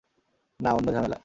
না, 0.59 0.69
অন্য 0.73 0.87
ঝামেলা। 0.91 1.17